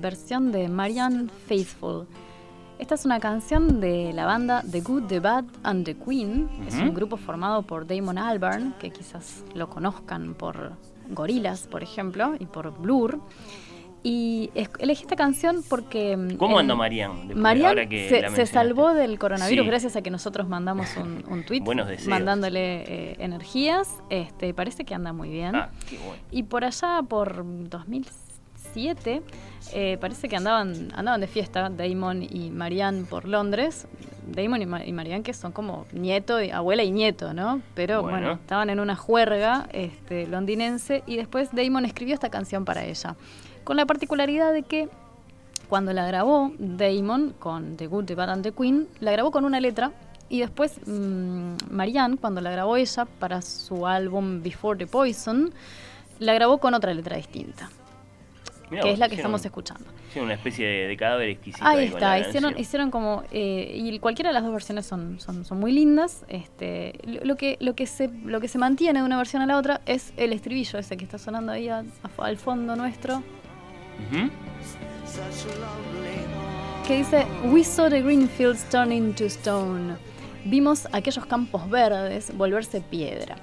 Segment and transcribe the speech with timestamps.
[0.00, 2.06] Versión de Marianne Faithfull.
[2.78, 6.48] Esta es una canción de la banda The Good, The Bad and The Queen.
[6.66, 10.72] Es un grupo formado por Damon Albarn, que quizás lo conozcan por
[11.10, 13.20] Gorillaz, por ejemplo, y por Blur.
[14.02, 16.16] Y elegí esta canción porque...
[16.16, 17.28] mm, ¿Cómo anda Marian?
[17.86, 19.68] Que se, salvó del coronavirus Sí.
[19.68, 21.62] gracias a que nosotros mandamos un, un tweet
[22.08, 23.98] mandándole eh, energías.
[24.08, 25.54] Este, parece que anda muy bien.
[25.54, 26.14] Ah, qué bueno.
[26.30, 27.44] Y por allá, por
[28.74, 29.22] 2007,
[29.72, 33.86] eh, parece que andaban, andaban de fiesta Damon y Marianne por Londres.
[34.26, 37.60] Damon y, Ma- y Marianne que son como nieto, y, abuela y nieto, ¿no?
[37.74, 38.18] Pero bueno.
[38.18, 38.32] Bueno.
[38.34, 43.16] estaban en una juerga este, londinense y después Damon escribió esta canción para ella.
[43.64, 44.88] Con la particularidad de que
[45.68, 49.44] cuando la grabó Damon con The Good, The Bad and The Queen, la grabó con
[49.44, 49.92] una letra
[50.28, 55.52] y después mm, Marianne, cuando la grabó ella para su álbum Before the Poison,
[56.20, 57.68] la grabó con otra letra distinta,
[58.70, 59.84] Mirá que es la que estamos escuchando.
[60.08, 61.64] hicieron una especie de, de cadáver exquisito.
[61.66, 62.60] Ahí con está, hicieron, canción.
[62.60, 66.24] hicieron como, eh, y cualquiera de las dos versiones son, son, son muy lindas.
[66.28, 69.46] Este, lo, lo que, lo, que se, lo que se mantiene de una versión a
[69.46, 71.80] la otra es el estribillo ese que está sonando ahí a-
[72.18, 73.22] a- al fondo nuestro,
[74.14, 74.30] lonely
[76.24, 76.86] home.
[76.86, 79.96] que dice We saw the green fields turn into stone.
[80.44, 83.36] Vimos aquellos campos verdes volverse piedra.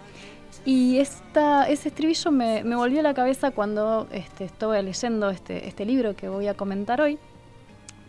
[0.67, 5.65] Y esta, ese estribillo me, me volvió a la cabeza cuando este, estuve leyendo este,
[5.65, 7.17] este libro que voy a comentar hoy,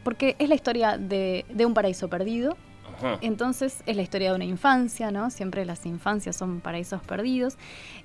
[0.03, 2.56] porque es la historia de, de un paraíso perdido.
[2.97, 3.19] Ajá.
[3.21, 5.31] Entonces es la historia de una infancia, ¿no?
[5.31, 7.56] Siempre las infancias son paraísos perdidos.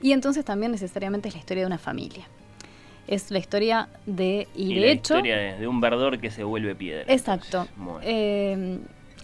[0.03, 2.28] Y entonces también necesariamente es la historia de una familia.
[3.07, 6.29] Es la historia de, y, Y, de la hecho, historia de, de un verdor que
[6.29, 7.11] se vuelve piedra.
[7.11, 7.67] Exacto.
[7.75, 8.03] entonces.
[8.07, 8.78] Eh,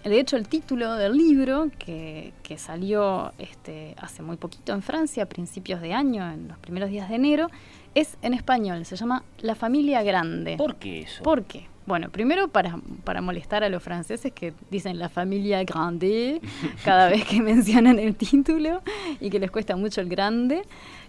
[0.04, 5.24] de hecho, el título del libro, que, que salió este, hace muy poquito en Francia,
[5.24, 7.48] a principios de año, en los primeros días de enero,
[7.94, 10.56] es en español, se llama La familia grande.
[10.56, 11.22] ¿Por qué eso?
[11.22, 11.66] ¿Por qué?
[11.86, 16.40] Bueno, primero para, para molestar a los franceses que dicen la familia grande
[16.84, 18.82] cada vez que mencionan el título
[19.18, 20.62] y que les cuesta mucho el grande,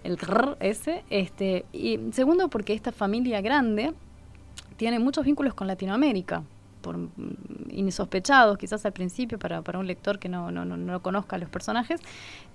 [0.04, 1.04] el grr ese.
[1.10, 3.94] Este, y segundo porque esta familia grande
[4.78, 6.44] tiene muchos vínculos con Latinoamérica,
[6.82, 6.98] por,
[7.70, 11.40] insospechados quizás al principio para, para un lector que no, no, no, no conozca a
[11.40, 12.02] los personajes,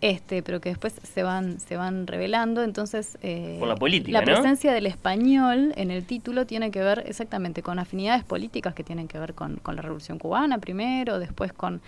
[0.01, 2.63] este, pero que después se van, se van revelando.
[2.63, 7.05] Entonces, eh, Por la política, la presencia del español en el título tiene que ver
[7.07, 11.53] exactamente con afinidades políticas que tienen que ver con, con la Revolución Cubana primero, después
[11.53, 11.81] con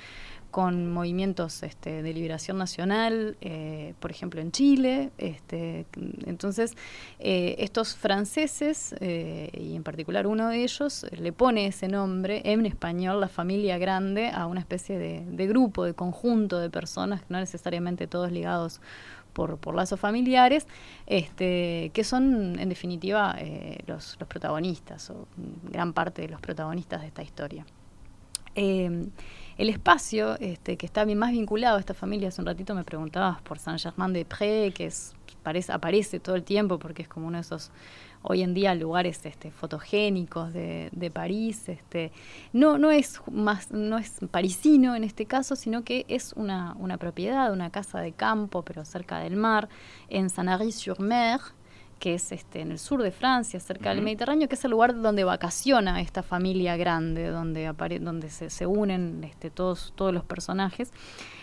[0.51, 5.11] con movimientos este, de liberación nacional, eh, por ejemplo en Chile.
[5.19, 5.87] Este,
[6.27, 6.75] entonces,
[7.19, 12.67] eh, estos franceses, eh, y en particular uno de ellos, le pone ese nombre en
[12.67, 17.39] español, la familia grande, a una especie de, de grupo, de conjunto de personas, no
[17.39, 18.81] necesariamente todos ligados
[19.39, 20.67] por, por lazos familiares,
[21.07, 25.29] este, que son en definitiva eh, los, los protagonistas, o
[25.71, 27.65] gran parte de los protagonistas de esta historia.
[28.55, 29.09] Eh,
[29.59, 33.43] el espacio este, que está más vinculado a esta familia, hace un ratito me preguntabas
[33.43, 34.93] por Saint-Germain-des-Prés, que
[35.73, 37.73] aparece todo el tiempo porque es como uno de esos
[38.23, 41.69] hoy en día lugares este, fotogénicos de, de París.
[41.69, 42.13] Este,
[42.53, 46.97] no, no, es más, no es parisino en este caso, sino que es una, una
[46.97, 49.69] propiedad, una casa de campo, pero cerca del mar,
[50.09, 51.41] en Sanary-sur-Mer,
[51.99, 54.03] que es este, en el sur de Francia, cerca del.
[54.03, 58.67] Mediterráneo, que es el lugar donde vacaciona esta familia grande, donde, apare donde se, se
[58.67, 60.93] unen este, todos, todos los personajes.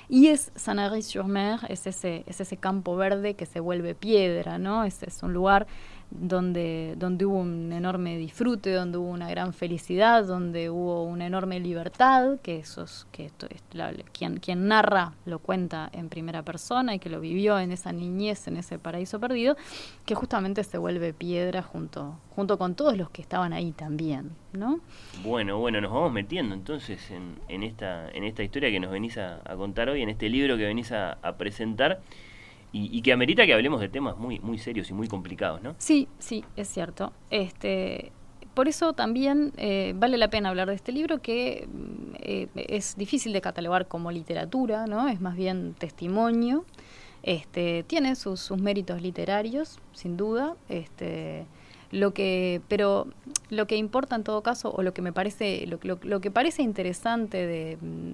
[0.07, 4.83] Y es Sanary-sur-Mer, es ese, es ese campo verde que se vuelve piedra, ¿no?
[4.83, 5.67] Es, es un lugar
[6.19, 11.59] donde, donde hubo un enorme disfrute, donde hubo una gran felicidad, donde hubo una enorme
[11.59, 13.63] libertad, que eso es, que esto es
[14.11, 18.47] quien, quien narra lo cuenta en primera persona y que lo vivió en esa niñez,
[18.47, 19.55] en ese paraíso perdido,
[20.05, 24.79] que justamente se vuelve piedra junto, junto con todos los que estaban ahí también, ¿no?
[25.23, 29.17] Bueno, bueno, nos vamos metiendo entonces en, en esta, en esta historia que nos venís
[29.17, 32.01] a, contar hoy, en este libro que venís a presentar
[32.77, 35.75] y, que amerita que hablemos de temas muy, muy serios y muy complicados, ¿no?
[35.77, 37.13] Sí, sí, es cierto.
[37.29, 38.11] Este,
[38.53, 42.97] por eso también eh, vale la pena hablar de este libro que mm, eh, es
[42.97, 45.07] difícil de catalogar como literatura, ¿no?
[45.07, 46.65] Es más bien testimonio.
[47.23, 50.57] Este, tiene sus, sus méritos literarios, sin duda.
[50.67, 51.45] Este,
[51.91, 53.07] lo que, pero
[53.49, 57.47] lo que importa en todo caso, o lo que me parece, lo que parece interesante
[57.47, 58.11] de, mm,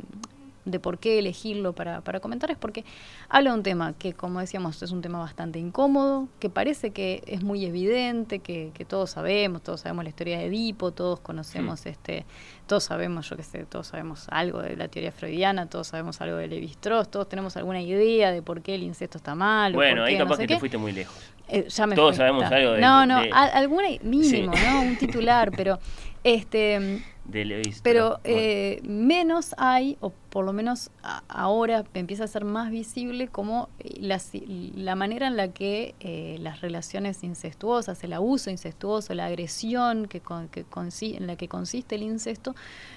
[0.66, 2.86] de por qué elegirlo para, para comentar es porque
[3.30, 7.24] habla de un tema que, como decíamos, es un tema bastante incómodo, que parece que
[7.26, 11.86] es muy evidente, que, que todos sabemos, todos sabemos la historia de Edipo, todos conocemos,
[11.86, 12.26] este
[12.68, 16.38] todos sabemos, yo qué sé, todos sabemos algo de la teoría freudiana, todos sabemos algo
[16.38, 19.74] de Levi Strauss, todos tenemos alguna idea de por qué el incesto está mal.
[19.74, 20.54] Bueno, o por ahí qué, capaz no sé que qué.
[20.54, 21.18] te fuiste muy lejos.
[21.50, 22.56] Eh, ya me Todos fui, sabemos está.
[22.56, 24.66] algo de- No, no, de- alguna mínimo, Sí.
[24.66, 24.82] ¿no?
[24.84, 25.80] Un titular, pero
[26.24, 27.04] este
[27.84, 33.28] Pero eh, menos hay, o por lo menos a- ahora empieza a ser más visible
[33.28, 34.20] como eh, la,
[34.76, 40.20] la manera en la que eh, las relaciones incestuosas, el abuso incestuoso, la agresión que,
[40.22, 40.66] con- que
[41.00, 42.56] en la que consiste el incesto,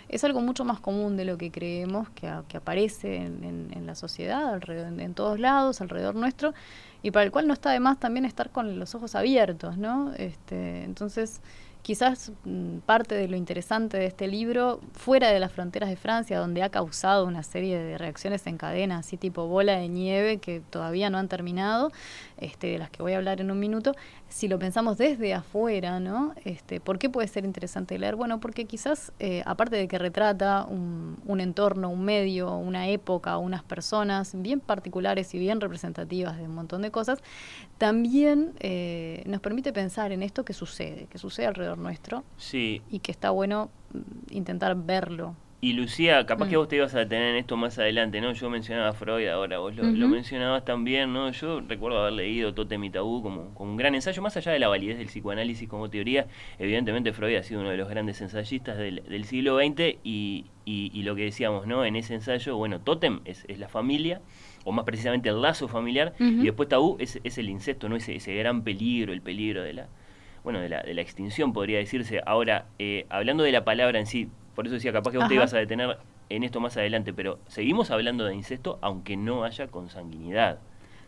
[0.09, 3.69] es algo mucho más común de lo que creemos, que, a- que aparece en, en-
[3.75, 6.55] en la sociedad, alrededor, en todos lados, alrededor nuestro,
[7.03, 10.13] y para el cual no está de más también estar con los ojos abiertos, ¿no?
[10.15, 11.41] Este, entonces,
[11.85, 16.39] quizás mm, parte de lo interesante de este libro, fuera de las fronteras de Francia,
[16.39, 20.63] donde ha causado una serie de reacciones en cadena, así tipo bola de nieve, que
[20.71, 21.93] todavía no han terminado,
[22.39, 23.93] este, de las que voy a hablar en un minuto,
[24.29, 26.35] si lo pensamos desde afuera, ¿no?
[26.45, 28.17] Este, ¿Por qué puede ser interesante leer?
[28.17, 33.63] Bueno, porque quizás, eh, aparte de que retrata un, entorno, un medio, una época, unas
[33.63, 37.21] personas bien particulares y bien representativas de un montón de cosas,
[37.77, 42.99] también eh, nos permite pensar en esto que sucede, que sucede alrededor nuestro Sí, y
[43.01, 45.37] que está bueno mm, intentar verlo.
[45.61, 46.49] Y Lucía, capaz Mm.
[46.51, 48.35] que vos te ibas a tener en esto más adelante, ¿no?
[48.35, 51.31] Yo mencionaba a Freud, ahora vos lo, mencionabas también, ¿no?
[51.31, 54.59] Yo recuerdo haber leído Totem y Tabú como, como un gran ensayo, más allá de
[54.59, 56.27] la validez del psicoanálisis como teoría,
[56.59, 60.91] evidentemente Freud ha sido uno de los grandes ensayistas del, del siglo XX y, y-
[60.93, 61.83] y lo que decíamos, ¿no?
[61.87, 64.21] En ese ensayo, bueno, Totem es, es la familia,
[64.65, 67.97] o más precisamente el lazo familiar, y después Tabú es, es el incesto, ¿no?
[67.97, 69.89] Ese, ese gran peligro, el peligro de la,
[70.45, 72.21] bueno, de la, de la extinción, podría decirse.
[72.25, 75.35] Ahora, eh, hablando de la palabra en sí, por eso decía, capaz que vos te
[75.35, 75.43] Ajá.
[75.43, 75.97] ibas a detener
[76.29, 80.59] en esto más adelante, pero seguimos hablando de incesto aunque no haya consanguinidad.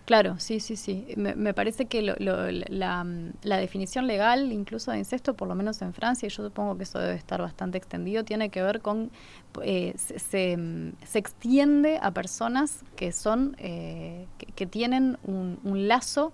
[0.07, 1.05] Claro, sí, sí, sí.
[1.17, 3.05] Me, me parece que lo- lo- la,
[3.43, 6.85] la definición legal, incluso de incesto, por lo menos en Francia, y yo supongo que
[6.85, 9.11] eso debe estar bastante extendido, tiene que ver con,
[9.65, 10.57] eh, se, se,
[11.05, 16.33] se extiende a personas que son, eh, que, que tienen un, un lazo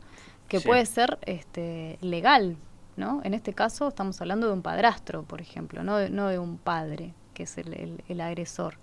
[0.49, 0.69] que Sí.
[0.69, 2.58] puede ser este, legal,
[2.96, 3.20] ¿no?
[3.24, 6.58] En este caso estamos hablando de un padrastro, por ejemplo, no de, no de un
[6.58, 8.74] padre que es el, el- el agresor.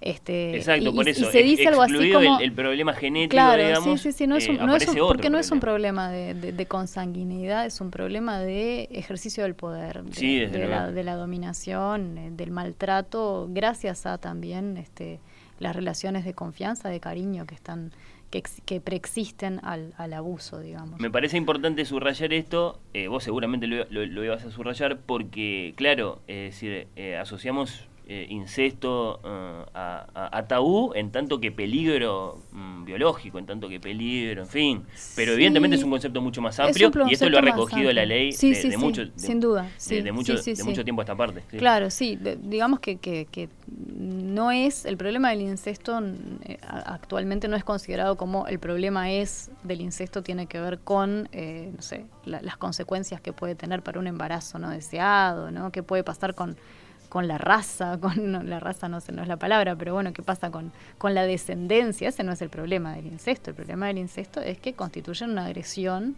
[0.00, 1.28] Este, Exacto, y- por eso.
[1.28, 2.38] y se ex- dice algo así como...
[2.38, 4.00] el, el problema genético, Claro, digamos.
[4.00, 6.10] sí, sí, sí, no es un, eh, no es un- porque no es un problema
[6.10, 10.90] de, de- de consanguinidad, es un problema de ejercicio del poder, de, Sí, de la,
[10.90, 15.20] la dominación, eh, del maltrato, gracias a también este,
[15.60, 17.92] las relaciones de confianza, de cariño que están
[18.32, 20.98] que, ex- que preexisten al, al abuso, digamos.
[20.98, 26.54] Me parece importante subrayar esto, eh, vos seguramente lo, ibas a subrayar, porque, claro, es
[26.54, 32.84] decir, eh, asociamos eh, incesto eh, a, a- a tabú en tanto que peligro mm,
[32.84, 34.82] biológico, en tanto que peligro, en fin.
[35.14, 35.34] Pero Sí.
[35.34, 38.32] evidentemente es un concepto mucho más Es amplio y esto lo ha recogido la ley
[38.32, 41.14] Sí, de, sí, de sí, mucho, de- sin duda, de- mucho, de tiempo a esta
[41.16, 41.42] parte.
[41.58, 43.48] Claro, sí, digamos que, que, que
[43.96, 46.00] no es, el problema del incesto
[46.44, 51.28] eh, actualmente no es considerado como el problema es del incesto tiene que ver con,
[51.32, 55.70] eh, no sé, la- las consecuencias que puede tener para un embarazo no deseado, ¿no?
[55.70, 56.56] ¿Qué puede pasar con,
[57.12, 57.98] con la raza?
[58.00, 61.14] Con, la raza no sé, no es la palabra, pero bueno, ¿qué pasa con, con
[61.14, 62.08] la descendencia?
[62.08, 65.44] Ese no es el problema del incesto, el problema del incesto es que constituyen una
[65.44, 66.16] agresión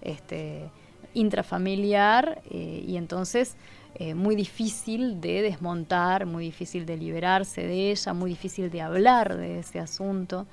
[0.00, 0.70] este,
[1.12, 3.54] intrafamiliar eh, y entonces
[3.96, 9.36] eh, muy difícil de desmontar, muy difícil de liberarse de ella, muy difícil de hablar
[9.36, 10.46] de ese asunto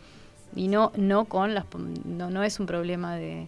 [0.54, 1.66] y no no con las
[2.04, 3.48] no, no es un problema de,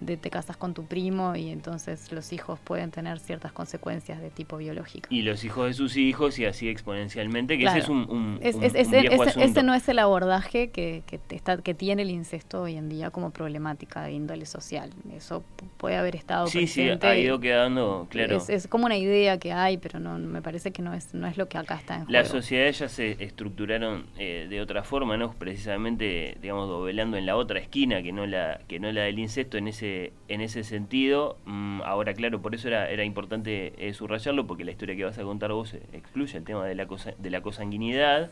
[0.00, 4.30] de te casas con tu primo y entonces los hijos pueden tener ciertas consecuencias de
[4.30, 5.08] tipo biológico.
[5.10, 7.76] Y los hijos de sus hijos y así exponencialmente, que Claro.
[7.78, 9.48] ese es un, un- Es- un- es- un ese- viejo ese- asunto.
[9.48, 13.30] ese no es el abordaje que, está, que tiene el incesto hoy en día como
[13.30, 14.90] problemática de índole social.
[15.16, 15.42] Eso
[15.76, 17.06] puede haber estado Sí, sí, presente.
[17.06, 18.36] ha ido quedando, claro.
[18.36, 21.26] Es, es como una idea que hay, pero no me parece que no es no
[21.26, 22.12] es lo que acá está en juego.
[22.12, 25.32] Las sociedades ya se estructuraron eh, de otra forma, ¿no?
[25.32, 29.58] Precisamente, digamos, doblando en la otra esquina que no la que no la del incesto
[29.58, 29.87] en ese
[30.28, 31.36] en ese sentido.
[31.46, 35.18] Mm, ahora, claro, por eso era era importante eh, subrayarlo porque la historia que vas
[35.18, 38.30] a contar vos eh, excluye el tema de la cosa de la consanguinidad.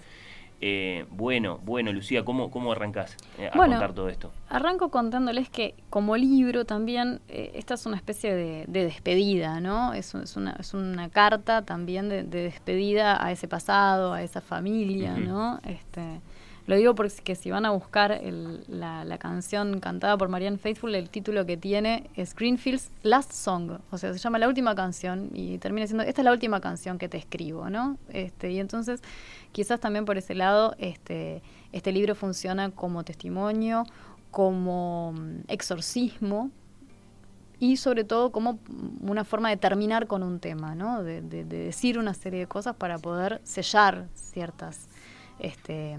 [0.62, 4.32] Eh, bueno, bueno, Lucía, ¿cómo, cómo arrancás eh, a Bueno, contar todo esto?
[4.48, 9.92] Arranco contándoles que como libro también, eh, esta es una especie de, de despedida, ¿no?
[9.92, 14.40] Es, es una, es una carta también de, de despedida a ese pasado, a esa
[14.40, 15.20] familia, Ujú.
[15.24, 15.60] ¿no?
[15.64, 16.20] Este,
[16.66, 18.20] lo digo porque si van a buscar
[18.68, 23.98] la, canción cantada por Marianne Faithfull, el título que tiene es Greenfield's Last Song, o
[23.98, 27.08] sea, se llama La Última Canción y termina siendo, esta es la última canción que
[27.08, 27.98] te escribo, ¿no?
[28.08, 29.00] Este, y entonces,
[29.52, 31.40] quizás también por ese lado, este,
[31.72, 33.84] este libro funciona como testimonio,
[34.30, 36.50] como mm, exorcismo
[37.58, 38.58] y sobre todo como
[39.00, 41.02] una forma de terminar con un tema, ¿no?
[41.02, 44.88] De, de- de decir una serie de cosas para poder sellar ciertas
[45.38, 45.96] este,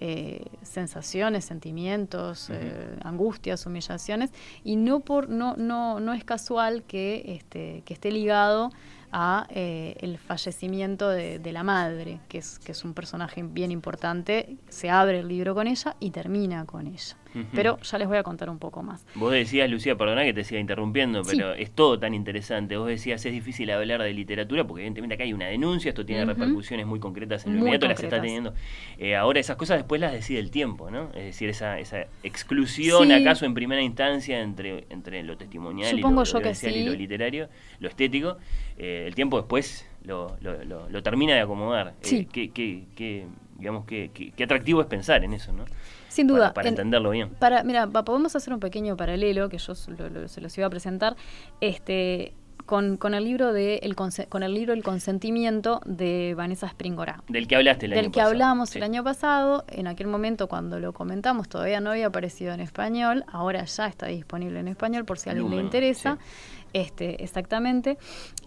[0.00, 4.30] eh, sensaciones, sentimientos, eh, angustias, humillaciones,
[4.64, 8.70] y no por no no no es casual que este que esté ligado
[9.10, 13.70] a eh, el fallecimiento de, de la madre, que es que es un personaje bien
[13.70, 14.56] importante.
[14.68, 17.16] Se abre el libro con ella y termina con ella.
[17.54, 19.06] Pero ya les voy a contar un poco más.
[19.14, 21.36] Vos decías, Lucía, perdona que te siga interrumpiendo, Sí.
[21.36, 22.76] pero es todo tan interesante.
[22.76, 26.24] Vos decías, es difícil hablar de literatura porque evidentemente acá hay una denuncia, esto tiene
[26.24, 28.54] repercusiones muy concretas en lo inmediato, las está teniendo.
[28.98, 31.10] Eh, ahora esas cosas después las decide el tiempo, ¿no?
[31.14, 33.12] Es decir, esa, esa exclusión, Sí.
[33.12, 37.48] acaso en primera instancia, entre, entre lo testimonial y lo, lo que y lo literario,
[37.80, 38.38] lo estético,
[38.78, 41.88] eh, el tiempo después lo, lo, lo- lo termina de acomodar.
[41.88, 42.28] Eh, Sí.
[42.30, 43.26] qué, qué- qué,
[43.58, 45.64] digamos, qué, qué- qué atractivo es pensar en eso, ¿no?
[46.08, 46.38] Sin duda.
[46.40, 47.30] Para, para en- entenderlo bien.
[47.38, 50.66] Para, mira, podemos hacer un pequeño paralelo que yo se lo- lo- se los iba
[50.66, 51.16] a presentar,
[51.60, 52.34] este,
[52.66, 57.22] con, con el libro de el con el libro El consentimiento de Vanessa Springora.
[57.28, 58.30] Del que hablaste el Del año que pasado.
[58.32, 58.78] hablamos Sí.
[58.78, 63.24] el año pasado, en aquel momento cuando lo comentamos todavía no había aparecido en español,
[63.32, 66.18] ahora ya está disponible en español por si a alguien le interesa.
[66.20, 66.57] sí.
[66.74, 67.96] Este, exactamente.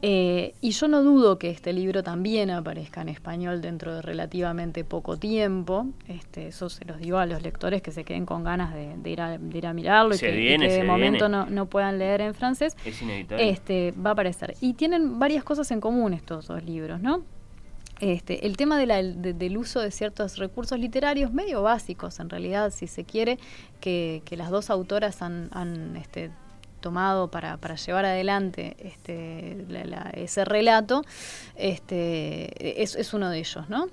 [0.04, 4.84] Eh, y yo no dudo que este libro también aparezca en español dentro de relativamente
[4.84, 5.88] poco tiempo.
[6.08, 9.10] Este, eso se los digo a los lectores que se queden con ganas de, de
[9.10, 11.66] ir, a, de ir a mirarlo y que, y viene, que de momento no, no
[11.66, 12.78] puedan leer en francés.
[12.86, 13.50] Es inevitable.
[13.50, 14.54] Este, va a aparecer.
[14.62, 17.24] Y tienen varias cosas en común estos dos libros, ¿no?
[18.00, 22.30] Este, el tema de la- de- del uso de ciertos recursos literarios medio básicos, en
[22.32, 23.38] realidad, si se quiere,
[23.80, 26.32] que, que las dos autoras han, han, este,
[26.82, 31.04] tomado para, para llevar adelante este, la- la- ese relato,
[31.56, 33.70] este, es, es uno de ellos.
[33.70, 33.88] ¿no?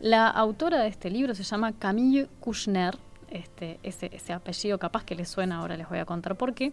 [0.00, 2.96] La autora de este libro se llama Camille Kushner,
[3.30, 6.72] este, ese, ese apellido capaz que les suena, ahora les voy a contar por qué.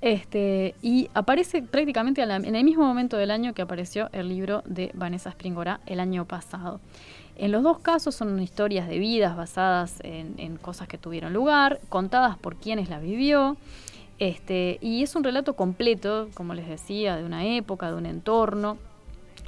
[0.00, 4.62] Este, y aparece prácticamente la- en el mismo momento del año que apareció el libro
[4.66, 6.80] de Vanessa Springora el año pasado.
[7.36, 11.80] En los dos casos son historias de vidas basadas en, en cosas que tuvieron lugar,
[11.88, 13.56] contadas por quienes las vivió.
[14.22, 18.78] Este, y es un relato completo, como les decía, de una época, de un entorno.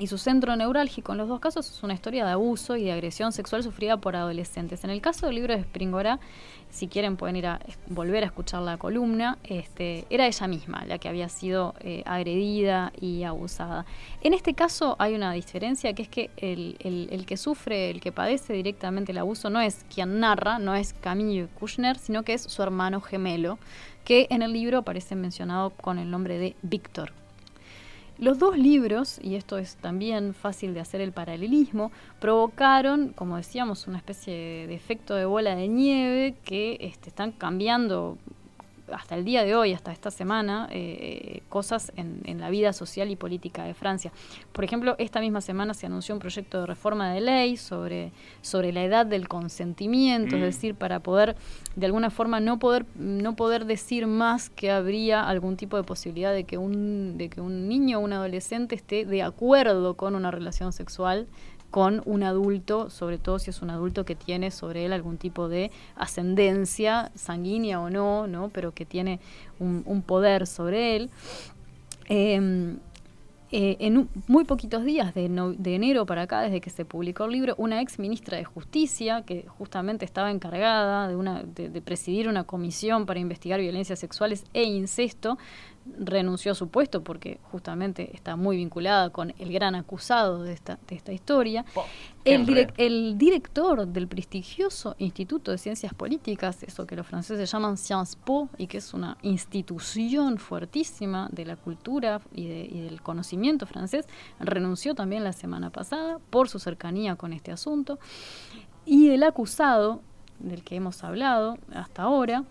[0.00, 2.90] Y su centro neurálgico en los dos casos es una historia de abuso y de
[2.90, 4.82] agresión sexual sufrida por adolescentes.
[4.82, 6.18] En el caso del libro de Springora,
[6.70, 10.98] si quieren pueden ir a volver a escuchar la columna, este, era ella misma la
[10.98, 13.86] que había sido eh, agredida y abusada.
[14.22, 16.76] En este caso hay una diferencia que es que el-
[17.12, 20.92] el que sufre, el que padece directamente el abuso no es quien narra, no es
[20.94, 23.58] Camille Kushner, sino que es su hermano gemelo,
[24.04, 27.12] que en el libro aparece mencionado con el nombre de Víctor.
[28.18, 33.88] Los dos libros, y esto es también fácil de hacer el paralelismo, provocaron, como decíamos,
[33.88, 38.16] una especie de efecto de bola de nieve que este, están cambiando
[38.92, 43.10] hasta el día de hoy, hasta esta semana, eh, cosas en, en la vida social
[43.10, 44.12] y política de Francia.
[44.52, 48.12] Por ejemplo, esta misma semana se anunció un proyecto de reforma de ley sobre,
[48.42, 50.38] sobre la edad del consentimiento, Mm.
[50.38, 51.36] es decir, para poder,
[51.76, 56.32] de alguna forma, no poder, no poder decir más que habría algún tipo de posibilidad
[56.32, 60.30] de que un, de que un niño o un adolescente esté de acuerdo con una
[60.30, 61.26] relación sexual
[61.74, 65.48] con un adulto, sobre todo si es un adulto que tiene sobre él algún tipo
[65.48, 68.48] de ascendencia, sanguínea o no, ¿no?
[68.50, 69.18] pero que tiene
[69.58, 71.10] un, poder sobre él.
[72.08, 72.76] Eh,
[73.50, 77.32] eh, en muy poquitos días, de, de enero para acá, desde que se publicó el
[77.32, 82.28] libro, una ex ministra de Justicia, que justamente estaba encargada de, una, de, de presidir
[82.28, 85.38] una comisión para investigar violencias sexuales e incesto,
[85.98, 90.78] renunció a su puesto porque justamente está muy vinculada con el gran acusado de esta,
[90.88, 91.64] de esta historia.
[92.24, 92.74] El, direc- enredo.
[92.78, 98.48] el director del prestigioso Instituto de Ciencias Políticas, eso que los franceses llaman Sciences Po,
[98.56, 104.06] y que es una institución fuertísima de la cultura y, de- y del conocimiento francés,
[104.40, 107.98] renunció también la semana pasada por su cercanía con este asunto.
[108.86, 110.00] Y el acusado,
[110.38, 112.44] del que hemos hablado hasta ahora,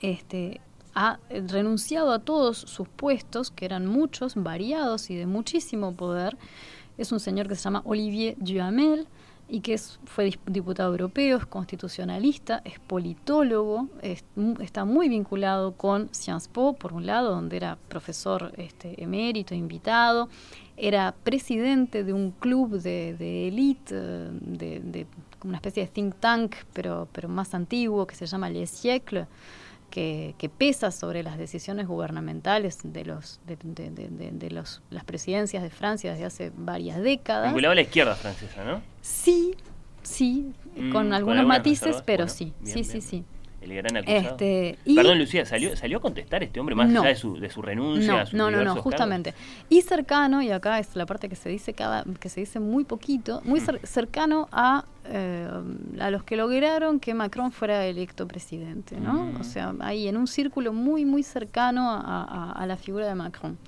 [0.00, 0.60] este,
[0.94, 6.36] ha renunciado a todos sus puestos, que eran muchos, variados y de muchísimo poder.
[6.98, 9.06] Es un señor que se llama Olivier Duhamel.
[9.46, 13.88] y que es, fue diputado europeo, es constitucionalista, es politólogo,
[14.60, 20.30] está muy vinculado con Sciences Po, por un lado, donde era profesor este, emérito, invitado,
[20.78, 25.06] era presidente de un club de, élite, de, de,
[25.44, 29.26] una especie de think tank, pero, pero más antiguo, que se llama Les Siècles,
[29.94, 36.24] que, pesa sobre las decisiones gubernamentales de los de, los, las presidencias de Francia desde
[36.24, 37.46] hace varias décadas.
[37.46, 38.82] Vinculado a la izquierda francesa, ¿no?
[39.00, 39.54] Sí,
[40.02, 43.24] sí, mm, con algunos matices, pero sí, sí, sí, sí.
[43.64, 44.30] El gran acusado.
[44.32, 47.62] Este, Perdón, Lucía, ¿salió, ¿salió a contestar este hombre más allá de su, de su
[47.62, 48.24] renuncia?
[48.32, 49.34] No, no, no, justamente.
[49.68, 52.84] Y cercano, y acá es la parte que se dice cada, que se dice muy
[52.84, 53.84] poquito, muy mm.
[53.84, 55.48] cercano a, eh,
[56.00, 59.26] a los que lograron que Macron fuera electo presidente, ¿no?
[59.32, 59.40] Mm.
[59.40, 63.58] O sea, ahí en un círculo muy, muy cercano a, a la figura de Macron.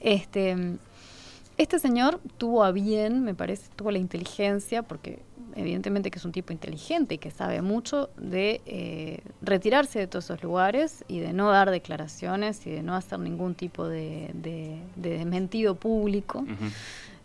[0.00, 0.78] Este,
[1.56, 5.20] este señor tuvo a bien, me parece, tuvo la inteligencia, porque
[5.58, 10.26] evidentemente que es un tipo inteligente y que sabe mucho de eh, retirarse de todos
[10.26, 14.78] esos lugares y de no dar declaraciones y de no hacer ningún tipo de, de,
[14.96, 16.44] desmentido público.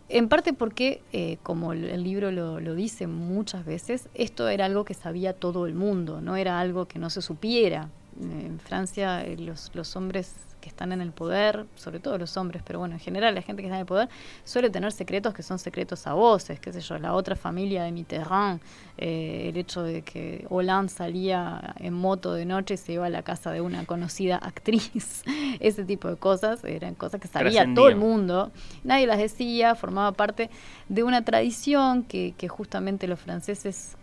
[0.09, 4.95] En parte porque, eh, como el, libro lo, dice muchas veces, esto era algo que
[4.95, 7.89] sabía todo el mundo, no era algo que no se supiera.
[8.19, 10.33] En Francia eh, los, los hombres
[10.63, 13.61] que están en el poder, sobre todo los hombres, pero bueno, en general la gente
[13.61, 14.07] que está en el poder
[14.45, 17.91] suele tener secretos que son secretos a voces, qué sé yo, la otra familia de
[17.91, 18.61] Mitterrand,
[18.97, 23.09] eh, el hecho de que Hollande salía en moto de noche y se iba a
[23.09, 25.23] la casa de una conocida actriz,
[25.59, 28.49] ese tipo de cosas, eran cosas que sabía todo el mundo,
[28.85, 30.49] nadie las decía, formaba parte
[30.87, 33.97] de una tradición que, que justamente los franceses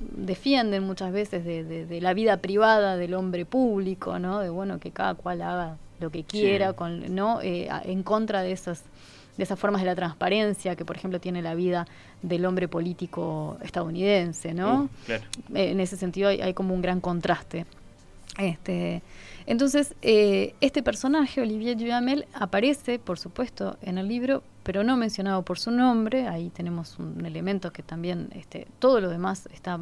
[0.00, 4.40] defienden muchas veces de, de, la vida privada del hombre público, ¿no?
[4.40, 7.40] De bueno que cada cual haga lo que quiera, con, ¿no?
[7.40, 8.82] Eh, en contra de esas
[9.36, 11.86] de esas formas de la transparencia que por ejemplo tiene la vida
[12.22, 14.88] del hombre político estadounidense, ¿no?
[15.08, 17.66] Uh, eh, en ese sentido hay, hay, como un gran contraste.
[18.38, 19.02] Este,
[19.46, 25.42] entonces, eh, este personaje, Olivier Duhamel, aparece, por supuesto, en el libro, pero no mencionado
[25.42, 26.26] por su nombre.
[26.26, 29.78] Ahí tenemos un elemento que también, este, todo lo demás está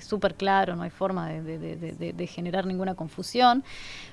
[0.00, 3.62] súper claro, no hay forma de, generar ninguna confusión,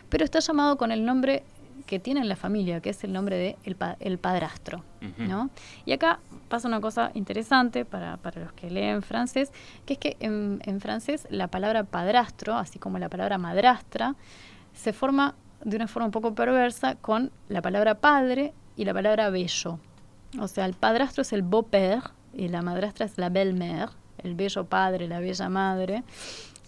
[0.10, 1.43] pero está llamado con el nombre
[1.86, 3.58] que tiene en la familia, que es el nombre de
[4.00, 4.84] el, padrastro.
[5.17, 5.52] ¿no?
[5.86, 6.19] Y acá
[6.50, 9.52] pasa una cosa interesante para, para los que leen francés,
[9.86, 14.15] que es que en, en francés la palabra padrastro, así como la palabra madrastra,
[14.76, 19.30] se forma de una forma un poco perversa con la palabra padre y la palabra
[19.30, 19.80] bello.
[20.40, 24.66] O sea, el padrastro es el beau-père y la madrastra es la belle-mère, el bello
[24.66, 26.04] padre, la bella madre.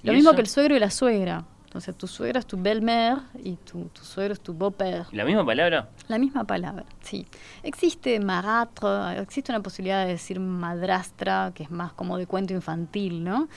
[0.04, 1.46] Lo mismo que el suegro y la suegra.
[1.68, 5.06] Entonces, tu suegra es tu belle-mère y tu, tu, suegro es tu beau-père.
[5.12, 5.90] ¿La misma palabra?
[6.08, 7.28] La misma palabra, sí.
[7.62, 13.22] Existe maratre, existe una posibilidad de decir madrastra, que es más como de cuento infantil,
[13.22, 13.50] ¿no?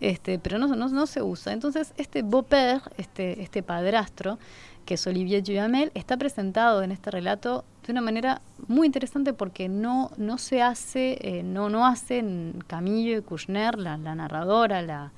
[0.00, 1.52] Este, pero no, no, no se usa.
[1.52, 4.38] Entonces, este beau-père, este, este padrastro,
[4.86, 9.68] que es Olivier Duhamel, está presentado en este relato de una manera muy interesante porque
[9.68, 15.12] no, no se hace, eh, no, no hacen Camille Kouchner, la, la narradora, la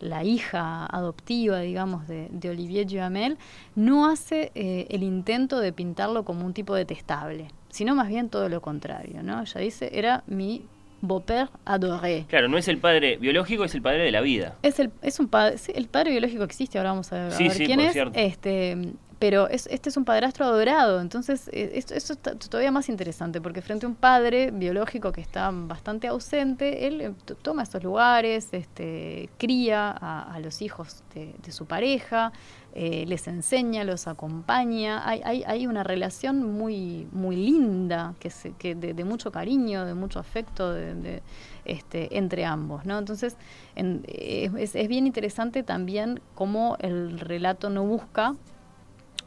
[0.00, 3.38] la hija adoptiva, digamos, de, Olivier Duhamel,
[3.74, 8.48] no hace eh, el intento de pintarlo como un tipo detestable, sino más bien todo
[8.48, 9.42] lo contrario, ¿no?
[9.42, 10.64] Ella dice, era mi
[11.02, 12.24] beau-père adoré.
[12.28, 14.56] Claro, no es el padre biológico, es el padre de la vida.
[14.62, 17.96] Es el, es un padre, el padre biológico existe, ahora vamos a, ver quién es.
[18.14, 18.76] Este,
[19.18, 22.18] pero este es un padrastro adorado, entonces eh, esto, es
[22.50, 27.14] todavía más interesante, porque frente a un padre biológico que está bastante ausente, él eh,
[27.40, 32.30] toma estos lugares, este, cría a, los hijos de, su pareja,
[32.74, 38.52] eh, les enseña, los acompaña, hay, hay, hay, una relación muy, muy linda, que, se,
[38.52, 41.22] que de, mucho cariño, de mucho afecto de,
[41.64, 42.98] este, entre ambos, ¿no?
[42.98, 43.36] Entonces
[43.76, 48.34] es, es bien interesante también cómo el relato no busca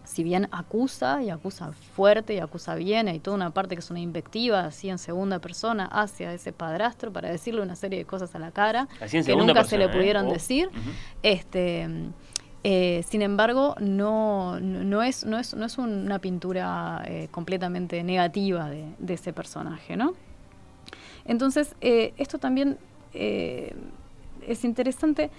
[0.10, 3.92] si bien acusa y acusa fuerte y acusa bien, hay toda una parte que es
[3.92, 8.34] una invectiva así en segunda persona hacia ese padrastro para decirle una serie de cosas
[8.34, 9.90] a la cara que nunca se le ¿eh?
[9.90, 10.72] pudieron oh, decir.
[11.22, 11.88] Este,
[12.64, 18.68] eh, sin embargo, no, no, es, no, es, no es una pintura eh, completamente negativa
[18.68, 20.16] de, de, ese personaje, ¿no?
[21.26, 22.80] Entonces, esto también
[23.14, 25.30] es interesante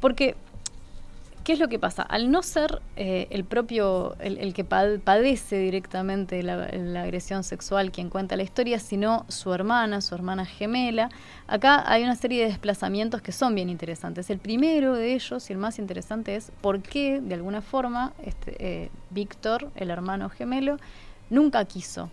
[0.00, 0.34] porque
[1.44, 2.02] ¿Qué es lo que pasa?
[2.02, 6.66] Al no ser eh, el propio, el, que padece directamente la,
[7.02, 11.08] agresión sexual quien cuenta la historia, sino su hermana, su hermana gemela,
[11.48, 14.30] acá hay una serie de desplazamientos que son bien interesantes.
[14.30, 18.54] El primero de ellos, y el más interesante, es por qué, de alguna forma, este,
[18.60, 20.76] eh, Víctor, el hermano gemelo,
[21.28, 22.08] nunca quiso,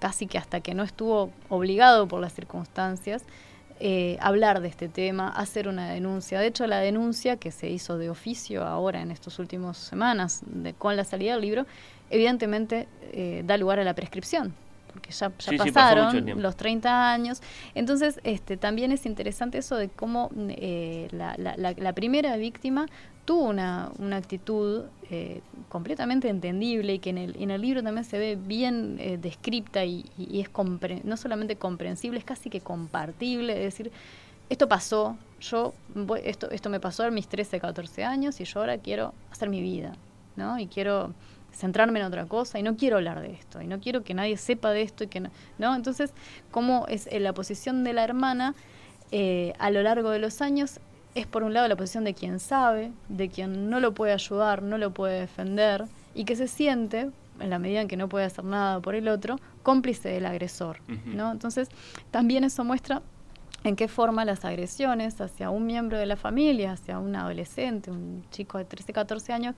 [0.00, 3.24] casi que hasta que no estuvo obligado por las circunstancias,
[3.80, 6.40] eh, hablar de este tema, hacer una denuncia.
[6.40, 10.72] De hecho, la denuncia que se hizo de oficio ahora en estas últimas semanas de,
[10.74, 11.66] con la salida del libro,
[12.10, 14.54] evidentemente eh, da lugar a la prescripción
[14.96, 17.42] porque ya, pasaron los 30 años.
[17.74, 22.86] Entonces, este, también es interesante eso de cómo eh, la, la, primera víctima
[23.24, 28.04] tuvo una, una actitud eh, completamente entendible y que en el, en el libro también
[28.04, 30.48] se ve bien eh, descripta y, es
[31.04, 33.92] no solamente comprensible, es casi que compartible, es decir,
[34.48, 35.74] esto pasó, yo
[36.22, 39.60] esto, esto me pasó a mis 13, 14 años y yo ahora quiero hacer mi
[39.60, 39.92] vida,
[40.36, 40.58] ¿no?
[40.58, 41.12] Y quiero
[41.56, 44.36] centrarme en otra cosa y no quiero hablar de esto y no quiero que nadie
[44.36, 45.20] sepa de esto y que
[45.58, 46.12] no, entonces
[46.50, 48.54] cómo es la posición de la hermana
[49.10, 50.80] eh, a lo largo de los años
[51.14, 54.62] es por un lado la posición de quien sabe de quien no lo puede ayudar
[54.62, 58.26] no lo puede defender y que se siente en la medida en que no puede
[58.26, 61.68] hacer nada por el otro cómplice del agresor no entonces
[62.10, 63.02] también eso muestra
[63.64, 68.24] en qué forma las agresiones hacia un miembro de la familia, hacia un adolescente, un
[68.30, 69.56] chico de 13, 14 años,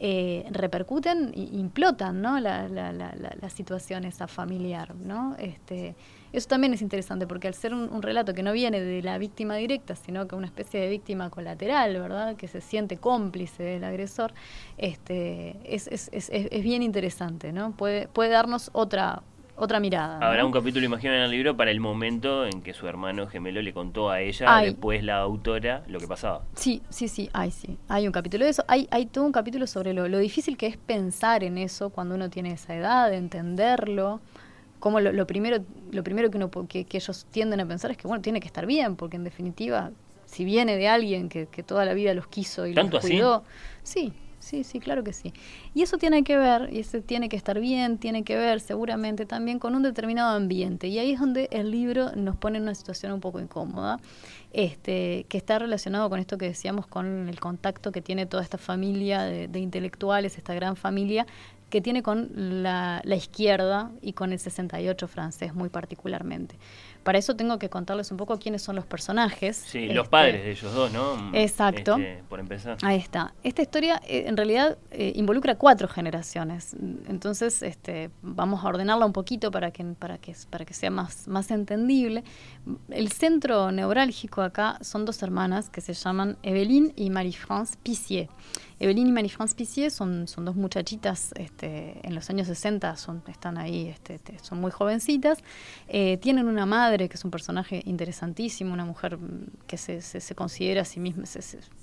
[0.00, 2.38] eh, repercuten e implotan ¿no?
[2.38, 4.94] la, la, la, la, situación esa familiar.
[4.94, 5.34] ¿no?
[5.38, 5.96] Este,
[6.32, 9.56] eso también es interesante porque al ser un, relato que no viene de la víctima
[9.56, 12.36] directa, sino que una especie de víctima colateral, ¿verdad?
[12.36, 14.32] que se siente cómplice del agresor,
[14.76, 17.52] este, es, es, es, es bien interesante.
[17.52, 17.72] ¿no?
[17.72, 19.22] Puede, puede darnos otra,
[19.58, 20.18] otra mirada.
[20.26, 23.60] Habrá un capítulo, imagino, en el libro para el momento en que su hermano gemelo
[23.60, 26.42] le contó a ella, después la autora, lo que pasaba.
[26.54, 27.76] Sí, sí, sí, hay, sí.
[27.88, 28.64] Hay un capítulo de eso.
[28.68, 32.14] Hay, hay todo un capítulo sobre lo, lo difícil que es pensar en eso cuando
[32.14, 34.20] uno tiene esa edad, entenderlo.
[34.78, 35.58] Como lo, primero,
[35.90, 38.64] lo primero que, uno, que, ellos tienden a pensar es que, bueno, tiene que estar
[38.64, 39.90] bien, porque en definitiva,
[40.26, 43.42] si viene de alguien que, que toda la vida los quiso y los cuidó.
[43.82, 45.32] Sí, sí, sí, claro que sí.
[45.74, 49.26] Y eso tiene que ver, y eso tiene que estar bien, tiene que ver seguramente
[49.26, 50.88] también con un determinado ambiente.
[50.88, 53.98] Y ahí es donde el libro nos pone en una situación un poco incómoda,
[54.52, 58.58] este, que está relacionado con esto que decíamos, con el contacto que tiene toda esta
[58.58, 61.26] familia de, intelectuales, esta gran familia,
[61.70, 62.30] que tiene con
[62.62, 66.56] la, la izquierda y con el 68 francés muy particularmente.
[67.08, 69.56] Para eso tengo que contarles un poco quiénes son los personajes.
[69.56, 71.30] Sí, los este, padres de ellos dos, ¿no?
[71.32, 71.96] Exacto.
[71.96, 72.76] Este, por empezar.
[72.82, 73.32] Ahí está.
[73.42, 76.76] Esta historia eh, en realidad eh, involucra cuatro generaciones.
[77.08, 81.28] Entonces, este, vamos a ordenarla un poquito para que, para que, para que sea más,
[81.28, 82.24] más entendible.
[82.90, 88.28] El centro neurálgico acá son dos hermanas que se llaman Eveline y Marie-France Pissier.
[88.80, 93.58] Evelyn y Marie-France Pissier son, son dos muchachitas este, en los años 60, son, están
[93.58, 95.38] ahí, este, este, son muy jovencitas.
[95.88, 99.18] Eh, tienen una madre que es un personaje interesantísimo, una mujer
[99.66, 101.24] que se, se, considera a sí misma,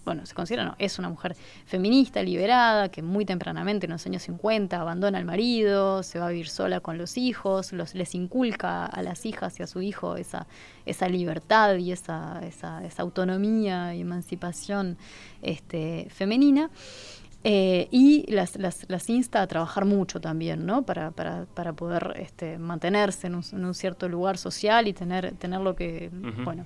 [0.05, 4.23] bueno, se considera, no, es una mujer feminista, liberada, que muy tempranamente en los años
[4.23, 9.01] 50 abandona al marido, se va a vivir sola con los hijos, les inculca a
[9.01, 10.47] las hijas y a su hijo esa,
[10.85, 14.97] esa libertad y esa, esa, esa autonomía y emancipación
[15.41, 16.69] este, femenina.
[17.47, 20.81] Eh, y las, las, las, insta a trabajar mucho también, ¿no?
[20.81, 25.35] Para, para, para poder este, mantenerse en un, en un, cierto lugar social y tener,
[25.35, 26.09] tener lo que,
[26.43, 26.65] bueno.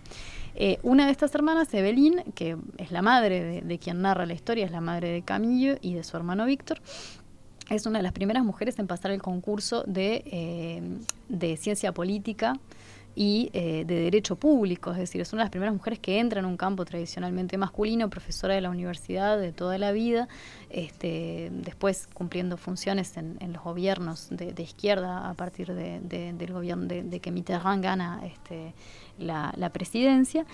[0.55, 4.65] Eh, una de estas hermanas, Evelyn, que es la madre de, quien narra la historia,
[4.65, 6.79] es la madre de Camillo y de su hermano Víctor,
[7.69, 10.81] es una de las primeras mujeres en pasar el concurso de, eh,
[11.27, 12.53] de ciencia política
[13.21, 16.39] y eh, de derecho público, es decir, es una de las primeras mujeres que entra
[16.39, 20.29] en un campo tradicionalmente masculino, profesora de la universidad de toda la vida,
[20.69, 27.19] este, después cumpliendo funciones en, los gobiernos de, izquierda a partir de, del gobierno de,
[27.19, 28.73] que Mitterrand gana este,
[29.17, 30.45] la, la presidencia.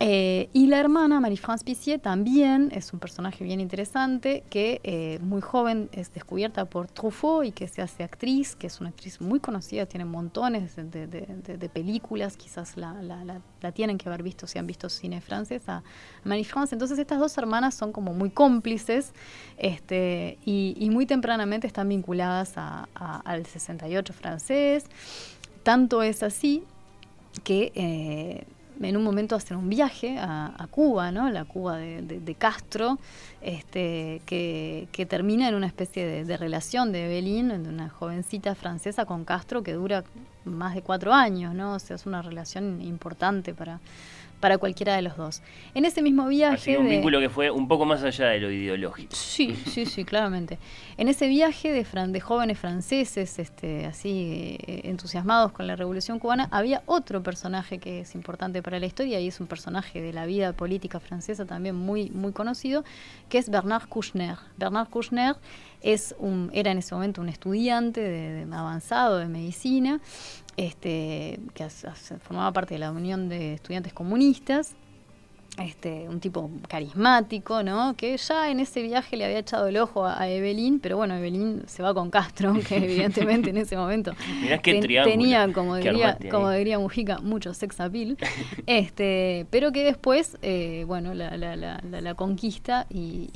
[0.00, 5.40] Eh, y la hermana, Marie-France Pissier, también es un personaje bien interesante que eh, muy
[5.40, 9.38] joven es descubierta por Truffaut y que se hace actriz, que es una actriz muy
[9.38, 13.40] conocida, tiene montones de, películas, quizás la,
[13.72, 15.82] tienen que haber visto si han visto cine francés a
[16.24, 16.74] Marie-France.
[16.74, 19.12] Entonces estas dos hermanas son como muy cómplices
[19.58, 24.86] este, y, muy tempranamente están vinculadas al 68 francés.
[25.62, 26.64] Tanto es así
[27.44, 27.72] que...
[27.74, 28.44] Eh,
[28.80, 31.30] en un momento hacen un viaje a, Cuba, ¿no?
[31.30, 32.98] La Cuba de, Castro,
[33.40, 39.24] este, que, termina en una especie de, relación de Evelyn, de una jovencita francesa con
[39.24, 40.04] Castro que dura
[40.44, 41.74] más de cuatro años, ¿no?
[41.74, 43.80] O sea, es una relación importante para,
[44.44, 45.40] para cualquiera de los dos.
[45.74, 46.76] En ese mismo viaje...
[46.76, 49.16] un vínculo que fue un poco más allá de lo ideológico.
[49.16, 50.58] Sí, sí, sí, claramente.
[50.98, 56.46] En ese viaje de, de jóvenes franceses, este, así eh, entusiasmados con la Revolución Cubana,
[56.50, 60.26] había otro personaje que es importante para la historia y es un personaje de la
[60.26, 62.84] vida política francesa también muy, muy conocido,
[63.30, 64.36] que es Bernard Kouchner.
[64.58, 65.36] Bernard Kouchner
[65.84, 70.00] es un, era en ese momento un estudiante de, avanzado de medicina
[70.56, 71.68] este, que
[72.20, 74.74] formaba parte de la Unión de Estudiantes Comunistas,
[75.58, 77.94] este, un tipo carismático, ¿no?
[77.96, 81.62] Que ya en ese viaje le había echado el ojo a, Evelyn, pero bueno, Evelyn
[81.66, 84.12] se va con Castro, que evidentemente en ese momento
[85.04, 88.16] tenía, como diría, como diría Mujica, mucho sex appeal,
[88.66, 93.30] este, pero que después, eh, bueno, la, la, la, la, conquista y,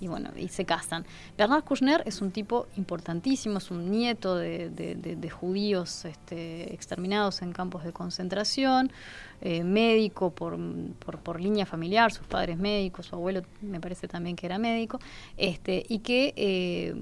[0.00, 1.04] y, bueno, y se casan.
[1.38, 7.42] Bernard Kouchner es un tipo importantísimo, es un nieto de, de, de judíos este, exterminados
[7.42, 8.90] en campos de concentración,
[9.42, 10.58] eh, médico por,
[10.98, 15.00] por, por, línea familiar, sus padres médicos, su abuelo me parece también que era médico,
[15.38, 16.94] este, y que eh,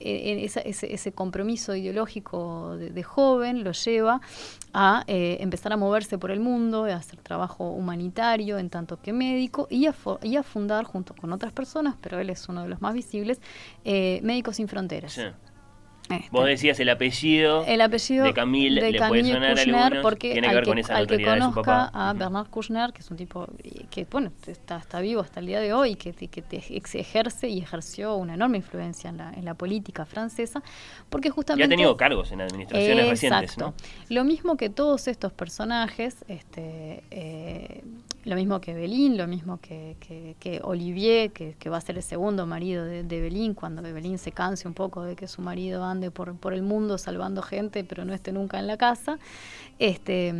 [0.00, 4.22] e, ese, ese, compromiso ideológico de, joven lo lleva
[4.72, 9.12] a eh, empezar a moverse por el mundo, a hacer trabajo humanitario en tanto que
[9.12, 12.68] médico y a, y a fundar junto con otras personas, pero él es uno de
[12.68, 13.40] los más visibles,
[13.84, 15.20] Médicos Sin Fronteras.
[16.10, 16.28] Este.
[16.30, 20.48] Vos decías el apellido, el apellido de Camille, de le puede sonar Kouchner, porque tiene
[20.48, 23.46] que ver con esa al que conozca a Bernard Kouchner, que es un tipo
[23.90, 27.60] que bueno está, está vivo hasta el día de hoy, que, que te ejerce y
[27.60, 30.62] ejerció una enorme influencia en la, en la política francesa,
[31.08, 31.62] porque justamente...
[31.62, 33.72] Ya ha tenido cargos en administraciones recientes, ¿no?
[34.10, 37.82] Lo mismo que todos estos personajes, este, eh,
[38.24, 39.96] lo mismo que Belín, lo mismo que,
[40.62, 44.66] Olivier, que, va a ser el segundo marido de, de Belín, cuando Belín se canse
[44.66, 48.14] un poco de que su marido ande por, por el mundo salvando gente, pero no
[48.14, 49.18] esté nunca en la casa.
[49.78, 50.32] Este,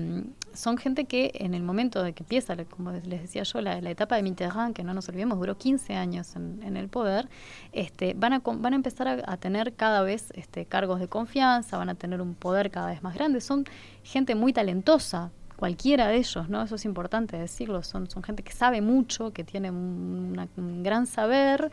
[0.55, 4.17] son gente que en el momento de que empieza, como les decía yo, la, etapa
[4.17, 7.29] de Mitterrand, que no nos olvidemos, duró 15 años en, el poder,
[7.73, 11.89] este, van, a, van a empezar a, tener cada vez este, cargos de confianza, van
[11.89, 13.41] a tener un poder cada vez más grande.
[13.41, 13.65] Son
[14.03, 16.63] gente muy talentosa, cualquiera de ellos, ¿no?
[16.63, 21.71] Eso es importante decirlo, son, son gente que sabe mucho, que tiene un gran saber,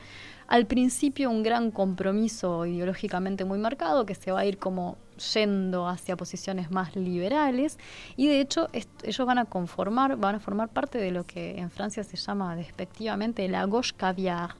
[0.48, 4.98] al principio un gran compromiso ideológicamente muy marcado que se va a ir como
[5.34, 7.78] yendo hacia posiciones más liberales.
[8.18, 8.68] Y de hecho
[9.04, 12.56] ellos van a conformar, van a formar parte de lo que en Francia se llama
[12.56, 14.56] despectivamente la gauche caviar,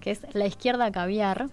[0.00, 1.48] que es la izquierda caviar,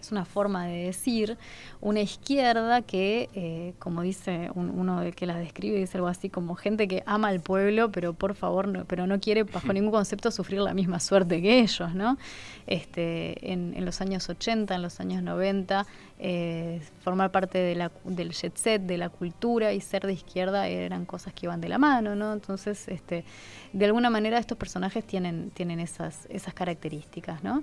[0.00, 1.36] es una forma de decir,
[1.80, 6.88] una izquierda que, eh, como dice uno que la describe, dice algo así como gente
[6.88, 10.60] que ama al pueblo, pero por favor, no, pero no quiere bajo ningún concepto sufrir
[10.60, 12.18] la misma suerte que ellos, ¿no?
[12.66, 15.86] Este, en, en los años 80, en los años 90,
[16.22, 20.68] eh, formar parte de la, del jet set, de la cultura y ser de izquierda
[20.68, 22.34] eran cosas que iban de la mano, ¿no?
[22.34, 23.24] Entonces, este,
[23.72, 27.62] de alguna manera estos personajes tienen, tienen esas, esas características, ¿no?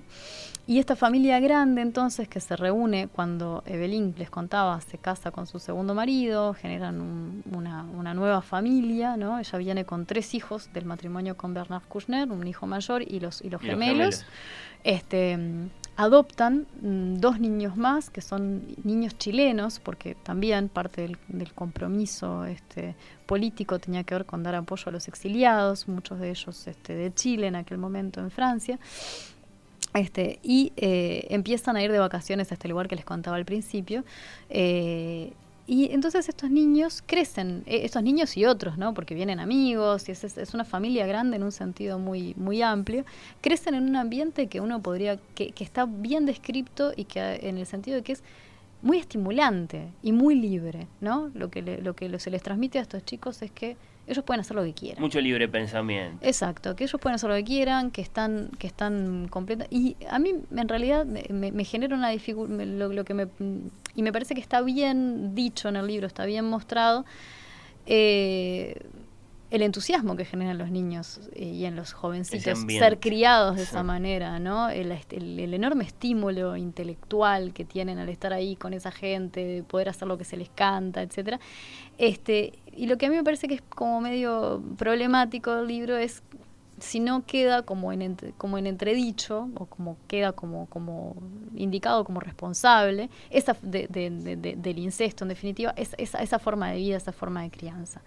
[0.66, 5.46] Y esta familia grande entonces que se reúne cuando Evelyn, les contaba, se casa con
[5.46, 9.38] su segundo marido, generan una, una, nueva familia, ¿no?
[9.38, 13.40] Ella viene con tres hijos del matrimonio con Bernard Kouchner, un hijo mayor y los,
[13.40, 14.24] y los gemelos.
[14.84, 15.38] Este,
[15.96, 22.94] adoptan mm, dos niños más, que son niños chilenos, porque también parte del, compromiso este,
[23.26, 27.12] político tenía que ver con dar apoyo a los exiliados, muchos de ellos este, de
[27.12, 28.78] Chile en aquel momento en Francia.
[30.42, 34.04] Y eh, empiezan a ir de vacaciones a este lugar que les contaba al principio.
[34.48, 35.32] Eh,
[35.68, 38.94] y entonces estos niños crecen, eh, estos niños y otros, ¿no?
[38.94, 43.04] Porque vienen amigos y es, es, una familia grande en un sentido muy, muy amplio,
[43.42, 47.58] crecen en un ambiente que uno podría, que, que está bien descrito y que en
[47.58, 48.22] el sentido de que es
[48.80, 51.30] muy estimulante y muy libre, ¿no?
[51.34, 53.76] Lo que, lo que se les transmite a estos chicos es que
[54.08, 55.02] ellos pueden hacer lo que quieran.
[55.02, 56.18] Mucho libre pensamiento.
[56.26, 59.66] Exacto, que ellos pueden hacer lo que quieran, que están, que están completos.
[59.70, 63.28] Y a mí en realidad me, genera una dificultad, lo, que me,
[63.94, 67.04] y me parece que está bien dicho en el libro, está bien mostrado,
[67.86, 68.80] eh,
[69.50, 73.82] el entusiasmo que generan los niños eh, y en los jovencitos ser criados de esa
[73.82, 74.68] manera, ¿no?
[74.68, 80.06] El, el, enorme estímulo intelectual que tienen al estar ahí con esa gente, poder hacer
[80.06, 81.40] lo que se les canta, etcétera.
[81.96, 85.96] Este, y lo que a mí me parece que es como medio problemático del libro
[85.96, 86.22] es
[86.78, 91.16] si no queda como en, como en entredicho o como queda como, como
[91.56, 96.96] indicado como responsable esa de, del incesto en definitiva es, esa, esa forma de vida
[96.96, 98.00] esa forma de crianza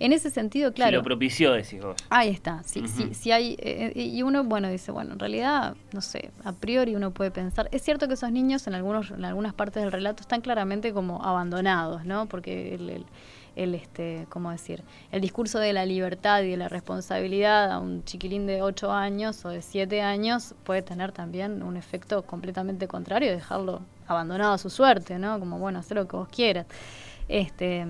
[0.00, 0.90] en ese sentido, claro.
[0.90, 1.96] Si lo propició, decís vos.
[2.10, 2.62] Ahí está.
[2.64, 3.52] Sí, sí, hay.
[3.60, 7.30] Eh, eh, y uno, bueno, dice, bueno, en realidad, no sé, a priori uno puede
[7.30, 7.68] pensar.
[7.70, 11.22] Es cierto que esos niños en, algunos, en algunas partes del relato están claramente como
[11.22, 12.26] abandonados, ¿no?
[12.26, 13.06] Porque el, el,
[13.56, 14.82] este, ¿cómo decir?
[15.12, 19.44] El discurso de la libertad y de la responsabilidad a un chiquilín de 8 años
[19.44, 24.70] o de 7 años puede tener también un efecto completamente contrario, dejarlo abandonado a su
[24.70, 25.38] suerte, ¿no?
[25.38, 26.66] Como, bueno, hacer lo que vos quieras.
[27.28, 27.86] Este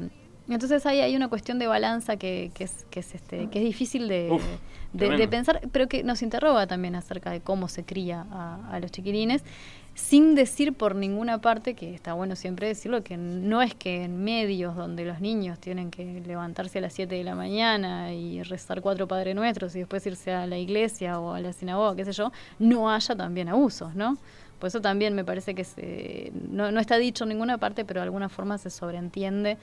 [0.48, 3.64] Entonces ahí hay una cuestión de balanza que, que es, que es, este, que es
[3.64, 4.44] difícil de, Uf,
[4.92, 8.78] de- de pensar, pero que nos interroga también acerca de cómo se cría a, a
[8.80, 9.42] los chiquilines,
[9.94, 14.24] sin decir por ninguna parte, que está bueno siempre decirlo, que no es que en
[14.24, 18.80] medios donde los niños tienen que levantarse a las 7 de la mañana y rezar
[18.82, 22.12] cuatro Padre Nuestros y después irse a la iglesia o a la sinagoga, qué sé
[22.12, 24.18] yo, no haya también abusos, ¿no?
[24.58, 28.00] Por eso también me parece que se- no, no está dicho en ninguna parte, pero
[28.00, 29.58] de alguna forma se sobreentiende.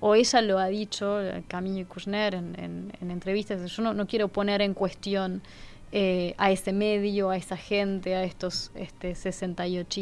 [0.00, 1.18] O ella lo ha dicho,
[1.48, 3.70] Camille Kushner, en, en- en entrevistas.
[3.70, 5.42] Yo no, no quiero poner en cuestión
[5.92, 10.00] eh, a ese medio, a esa gente, a estos este, 68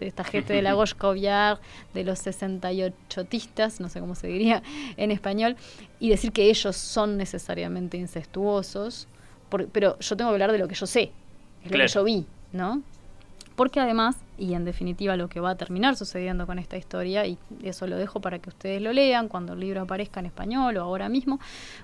[0.00, 1.58] esta gente de la Gauche Caviar,
[1.94, 4.62] de los 68tistas, no sé cómo se diría
[4.96, 5.56] en español,
[6.00, 9.08] y decir que ellos son necesariamente incestuosos.
[9.48, 11.02] por- pero yo tengo que hablar de lo que yo sé,
[11.62, 11.84] es lo Claro.
[11.86, 12.82] que yo vi, ¿no?
[13.54, 17.38] Porque además, y en definitiva lo que va a terminar sucediendo con esta historia, y
[17.62, 20.82] eso lo dejo para que ustedes lo lean cuando el libro aparezca en español o
[20.82, 21.38] ahora mismo,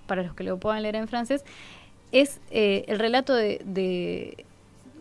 [0.09, 1.45] para los que lo puedan leer en francés,
[2.13, 4.45] es eh, el relato de, de-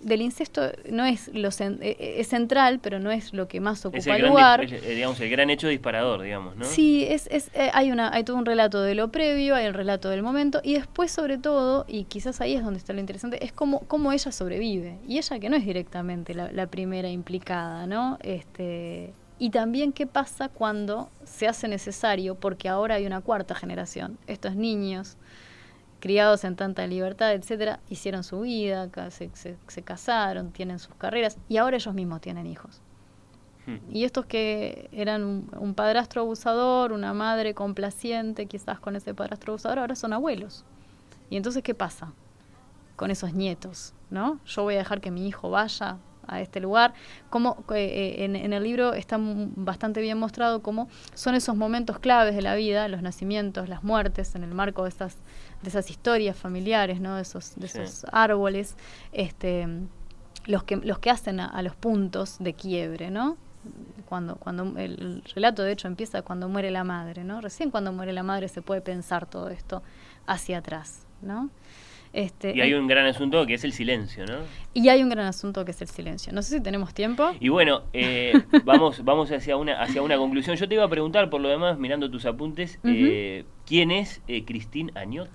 [0.01, 3.85] del incesto, no es lo cen- eh, es central, pero no es lo que más
[3.85, 4.61] ocupa Es el gran, lugar.
[4.63, 6.65] el- digamos, el gran hecho disparador, digamos, ¿no?
[6.65, 9.75] Sí, es, es, eh, hay, una, hay todo un relato de lo previo, hay el
[9.75, 13.45] relato del momento, y después, sobre todo, y quizás ahí es donde está lo interesante,
[13.45, 14.97] es cómo, cómo ella sobrevive.
[15.07, 18.17] Y ella que no es directamente la, la primera implicada, ¿no?
[18.23, 24.17] Este, y también qué pasa cuando se hace necesario, porque ahora hay una cuarta generación.
[24.25, 25.15] Estos niños
[26.01, 31.37] criados en tanta libertad, etcétera, hicieron su vida, se, se- se casaron, tienen sus carreras,
[31.47, 32.81] y ahora ellos mismos tienen hijos.
[33.65, 33.77] Hmm.
[33.89, 39.53] Y estos que eran un, un padrastro abusador, una madre complaciente, quizás con ese padrastro
[39.53, 40.65] abusador, ahora son abuelos.
[41.29, 42.11] Y entonces, ¿qué pasa
[42.97, 43.93] con esos nietos?
[44.09, 44.39] ¿no?
[44.45, 46.93] Yo voy a dejar que mi hijo vaya a este lugar.
[47.29, 52.35] Como eh, en, en el libro está bastante bien mostrado cómo son esos momentos claves
[52.35, 55.17] de la vida, los nacimientos, las muertes, en el marco de esas,
[55.61, 57.15] de esas historias familiares, ¿no?
[57.15, 57.79] de esos, de Sí.
[57.79, 58.75] esos árboles,
[59.11, 59.67] este,
[60.45, 63.37] los que, los que hacen a, a los puntos de quiebre, ¿no?
[64.05, 67.41] Cuando, cuando el, el relato de hecho empieza cuando muere la madre, ¿no?
[67.41, 69.83] Recién cuando muere la madre se puede pensar todo esto
[70.25, 71.49] hacia atrás, ¿no?
[72.13, 74.39] Este, Y hay un gran asunto que es el silencio, ¿no?
[74.73, 76.33] y hay un gran asunto que es el silencio.
[76.33, 77.31] No sé si tenemos tiempo.
[77.39, 78.33] Y bueno, eh,
[78.65, 80.57] vamos, vamos hacia una, hacia una conclusión.
[80.57, 84.43] Yo te iba a preguntar, por lo demás, mirando tus apuntes, eh, ¿quién es eh,
[84.43, 85.29] Christine Agnot?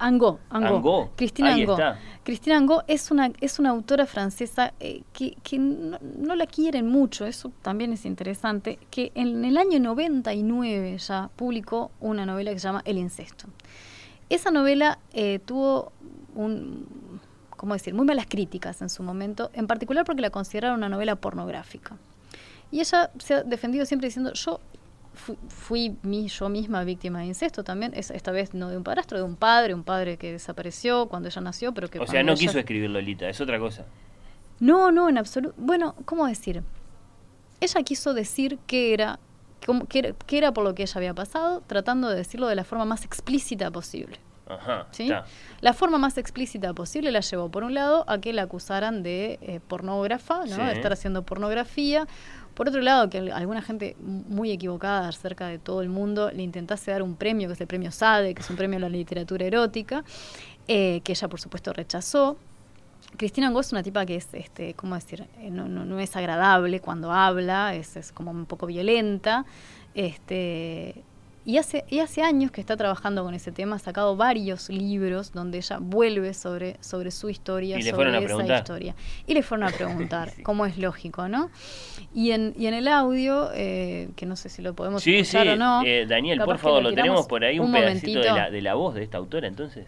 [0.00, 0.40] Angot.
[0.50, 1.78] Angot, Cristina ahí Angot.
[1.78, 1.98] está.
[2.24, 6.88] Cristina Angot es una, es una autora francesa eh, que, que no, no la quieren
[6.88, 12.58] mucho, eso también es interesante, que en el año 99 ya publicó una novela que
[12.58, 13.46] se llama El incesto.
[14.30, 15.92] Esa novela eh, tuvo
[16.34, 16.86] un,
[17.50, 21.16] ¿cómo decir?, muy malas críticas en su momento, en particular porque la consideraron una novela
[21.16, 21.96] pornográfica.
[22.70, 24.60] Y ella se ha defendido siempre diciendo, yo
[25.14, 28.84] fui, fui mi, yo misma víctima de incesto también, es- esta vez no de un
[28.84, 31.98] padrastro, de un padre, un padre que desapareció cuando ella nació, pero que...
[31.98, 33.84] O sea, no ella- quiso escribir Lolita, es otra cosa.
[34.60, 35.54] No, no, en absoluto.
[35.56, 36.62] Bueno, ¿cómo decir?
[37.60, 39.18] Ella quiso decir que era,
[39.66, 42.54] cómo- que era, qué era por lo que ella había pasado, tratando de decirlo de
[42.54, 44.18] la forma más explícita posible.
[44.48, 45.12] Ajá, ¿sí?
[45.60, 49.38] La forma más explícita posible la llevó, por un lado, a que la acusaran de
[49.42, 50.56] eh, pornógrafa, ¿no?
[50.56, 50.60] Sí.
[50.60, 52.08] de estar haciendo pornografía.
[52.54, 56.42] Por otro lado, que al- alguna gente muy equivocada acerca de todo el mundo le
[56.42, 58.88] intentase dar un premio, que es el premio SADE, que es un premio a la
[58.88, 60.04] literatura erótica,
[60.68, 62.36] eh, que ella, por supuesto, rechazó.
[63.16, 65.26] Cristina Angot es una tipa que es, este, ¿cómo decir?
[65.38, 69.44] Eh, No, no, no es agradable cuando habla, es, es como un poco violenta.
[69.94, 71.02] Este,
[71.44, 75.32] y hace, y hace años que está trabajando con ese tema, ha sacado varios libros
[75.32, 78.58] donde ella vuelve sobre, sobre su historia, Y le sobre fueron a esa preguntar.
[78.58, 78.94] historia.
[79.26, 80.42] Y le fueron a preguntar, Sí.
[80.42, 81.50] como es lógico, ¿no?
[82.14, 85.36] Y en, y en el audio, eh, que no sé si lo podemos Sí, sí,
[85.36, 85.82] escuchar o no.
[85.86, 88.60] eh, Daniel, por favor, lo tiramos tenemos por ahí un, un pedacito de la, de
[88.60, 89.86] la voz de esta autora, entonces.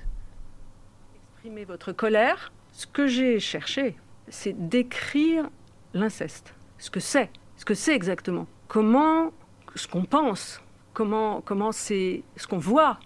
[1.34, 3.96] exprimer votre colère, ce que j'ai cherché,
[4.28, 5.50] c'est d'écrire
[5.92, 6.54] l'inceste.
[6.78, 8.46] Ce que c'est, ce que c'est exactement.
[8.68, 9.32] Comment,
[9.74, 10.61] ce qu'on pense,
[10.92, 12.98] comment, comment c'est, ce qu'on voit,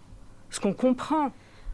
[0.50, 1.32] ce qu'on comprend.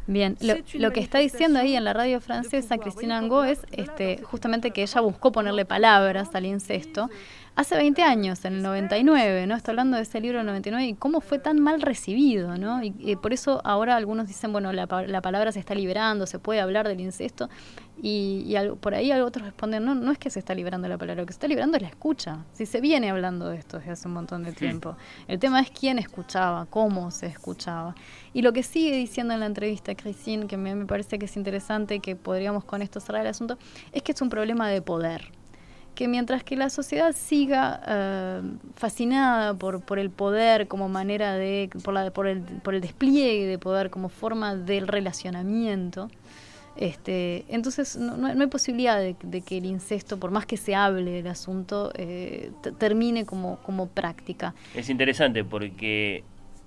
[0.09, 2.77] Bien, lo, que está diciendo ahí en la radio francesa.
[2.79, 7.09] Cristina Angot es este, justamente que ella buscó ponerle palabras al incesto
[7.55, 9.55] hace 20 años, en el 99, ¿no?
[9.55, 12.83] Está hablando de ese libro del 99 y cómo fue tan mal recibido, ¿no?
[12.83, 16.39] Y, y por eso ahora algunos dicen, bueno, la, la palabra se está liberando, se
[16.39, 17.49] puede hablar del incesto
[18.01, 20.97] y, y algo- por ahí otros responden, no, no es que se está liberando la
[20.99, 22.39] palabra, lo que se está liberando es la escucha.
[22.53, 24.97] Si se viene hablando de esto desde hace un montón de tiempo.
[25.29, 27.95] El tema es quién escuchaba, cómo se escuchaba.
[28.33, 31.37] Y lo que sigue diciendo en la entrevista Christine, que me, me parece que es
[31.37, 33.59] interesante, que podríamos con esto cerrar el asunto,
[33.93, 35.31] es que es un problema de poder.
[35.95, 38.43] Que mientras que la sociedad siga eh,
[38.77, 43.47] fascinada por, por el poder como manera de, por, la, por, el, por el despliegue
[43.47, 46.09] de poder como forma del relacionamiento,
[46.77, 51.11] este, entonces no, no hay posibilidad de, que el incesto, por más que se hable
[51.11, 54.55] del asunto, eh, termine como, como práctica.
[54.75, 56.25] Es interesante porque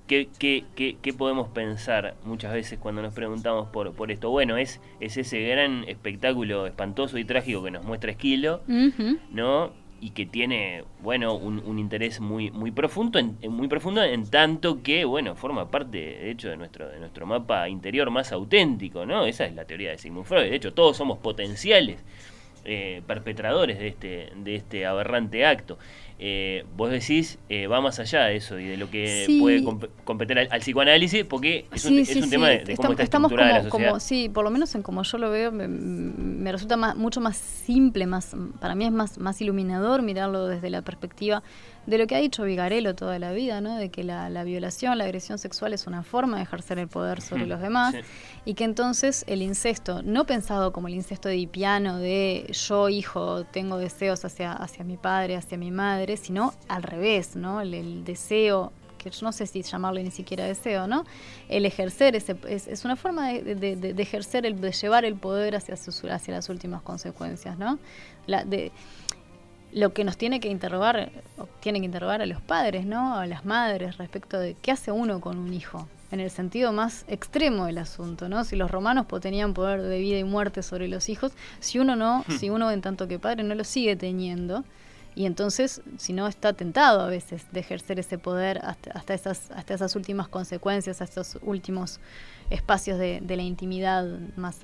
[0.08, 4.30] ¿Qué, qué, qué, podemos pensar muchas veces cuando nos preguntamos por, por esto?
[4.30, 8.62] Bueno, es, es ese gran espectáculo espantoso y trágico que nos muestra Esquilo,
[9.32, 9.72] ¿no?
[10.00, 15.06] Y que tiene, bueno, un, interés muy, muy profundo, en, muy profundo en tanto que,
[15.06, 19.26] bueno, forma parte, de hecho, de nuestro, de nuestro mapa interior más auténtico, ¿no?
[19.26, 20.44] Esa es la teoría de Sigmund Freud.
[20.44, 22.04] De hecho, todos somos potenciales
[22.68, 25.78] eh, perpetradores de este, de este aberrante acto.
[26.18, 29.64] Eh, vos decís, eh, va más allá de eso y de lo que puede
[30.06, 33.68] competir al, psicoanálisis, porque es, un, es un tema de, cómo está estamos como, la
[33.68, 38.06] como, sí, por lo menos en como yo lo veo, me, resulta mucho más simple,
[38.08, 41.44] más para mí es más, más iluminador mirarlo desde la perspectiva
[41.86, 43.76] de lo que ha dicho Vigarello toda la vida, ¿no?
[43.76, 47.46] de que la, violación, la agresión sexual es una forma de ejercer el poder sobre
[47.46, 47.96] los demás
[48.44, 53.78] y que entonces el incesto, no pensado como el incesto edipiano de yo hijo tengo
[53.78, 57.62] deseos hacia, hacia mi padre, hacia mi madre, sino al revés, ¿no?
[57.62, 61.06] el, deseo que yo no sé si llamarle ni siquiera deseo, ¿no?
[61.48, 66.34] El ejercer ese, es, una forma de, ejercer, el, de llevar el poder hacia, hacia
[66.34, 67.78] las últimas consecuencias, ¿no?
[68.26, 68.72] La, de,
[69.76, 71.12] lo que nos tiene que interrogar,
[71.60, 73.18] tiene que interrogar a los padres, ¿no?
[73.18, 77.04] A las madres respecto de qué hace uno con un hijo, en el sentido más
[77.10, 78.46] extremo del asunto, ¿no?
[78.46, 82.24] Si los romanos tenían poder de vida y muerte sobre los hijos, si uno no,
[82.26, 82.32] hmm.
[82.32, 84.64] si uno en tanto que padre no lo sigue teniendo,
[85.16, 89.74] y entonces, si no, está tentado a veces de ejercer ese poder hasta, esas, hasta
[89.74, 92.00] esas últimas consecuencias, hasta estos últimos
[92.50, 94.06] espacios de, la intimidad
[94.36, 94.60] más,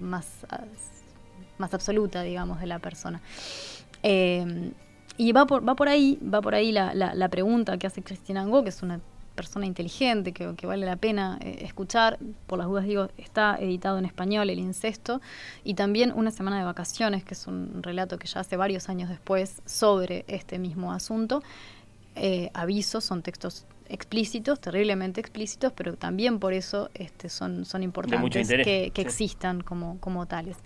[0.00, 0.46] más,
[1.58, 3.20] más absoluta, digamos, de la persona.
[4.04, 4.72] Eh,
[5.16, 8.42] y va por, va por ahí, va por ahí la, la, pregunta que hace Cristina
[8.42, 9.00] Ango, que es una
[9.36, 12.18] persona inteligente, que, vale la pena eh, escuchar.
[12.48, 15.20] Por las dudas digo, está editado en español El Incesto.
[15.62, 19.08] Y también Una Semana de Vacaciones, que es un relato que ya hace varios años
[19.08, 21.42] después sobre este mismo asunto.
[22.16, 28.48] Eh, avisos, son textos explícitos, terriblemente explícitos, pero también por eso este, son, son importantes
[28.48, 30.56] que, existan como, como tales.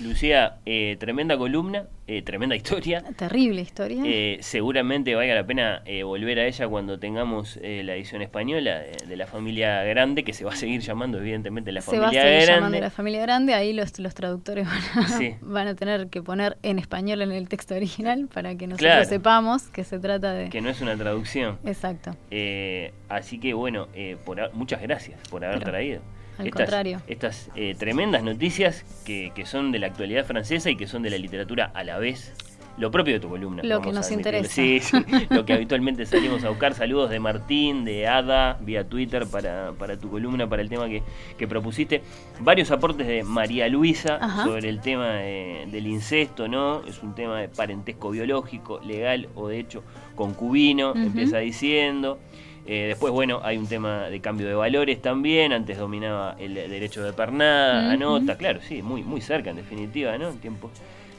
[0.00, 3.02] Lucía, eh, tremenda columna, eh, tremenda historia.
[3.16, 4.02] Terrible historia.
[4.04, 9.26] Eh, seguramente valga la pena volver a ella cuando tengamos la edición española de, la
[9.26, 12.20] familia grande, que se va a seguir llamando evidentemente la familia grande.
[12.20, 14.66] Se va a seguir llamando la familia grande, ahí los, los traductores
[15.40, 19.64] van a, tener que poner en español en el texto original para que nosotros sepamos
[19.68, 20.48] que se trata de...
[20.50, 21.58] Que no es una traducción.
[21.64, 22.16] Exacto.
[22.30, 22.63] Eh,
[23.08, 26.00] así que bueno, eh, por, muchas gracias por haber traído.
[26.38, 27.00] Al estas, contrario.
[27.06, 31.10] Estas eh, tremendas noticias que, que, son de la actualidad francesa y que son de
[31.10, 32.34] la literatura a la vez.
[32.76, 33.62] Lo propio de tu columna.
[33.62, 34.48] Lo que nos interesa.
[34.48, 34.80] Sí,
[35.30, 36.74] lo que habitualmente salimos a buscar.
[36.74, 41.02] Saludos de Martín, de Ada, vía Twitter para, para tu columna, para el tema que,
[41.38, 42.02] que propusiste.
[42.40, 46.84] Varios aportes de María Luisa sobre el tema del incesto, ¿no?
[46.84, 49.84] Es un tema de parentesco biológico, legal o de hecho
[50.16, 52.18] concubino, empieza diciendo.
[52.66, 55.52] Eh, después, bueno, hay un tema de cambio de valores también.
[55.52, 60.28] Antes dominaba el derecho de pernada, anota, claro, sí, muy, muy cerca en definitiva, ¿no?
[60.28, 60.70] En tiempos